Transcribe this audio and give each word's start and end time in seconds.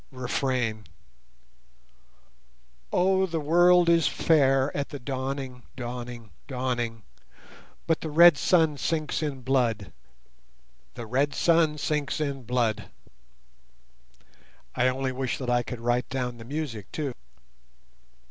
Refrain 0.11 0.85
Oh, 2.91 3.27
the 3.27 3.39
world 3.39 3.87
is 3.87 4.07
fair 4.07 4.75
at 4.75 4.89
the 4.89 4.97
dawning—dawning—dawning, 4.97 7.03
But 7.85 8.01
the 8.01 8.09
red 8.09 8.35
sun 8.35 8.77
sinks 8.79 9.21
in 9.21 9.41
blood—the 9.43 11.05
red 11.05 11.35
sun 11.35 11.77
sinks 11.77 12.19
in 12.19 12.41
blood. 12.45 12.89
I 14.73 14.87
only 14.87 15.11
wish 15.11 15.37
that 15.37 15.51
I 15.51 15.61
could 15.61 15.79
write 15.79 16.09
down 16.09 16.39
the 16.39 16.45
music 16.45 16.91
too. 16.91 17.13